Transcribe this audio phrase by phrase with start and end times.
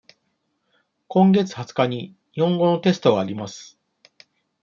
[1.07, 3.77] 今月二十日に日本語のテストがあります。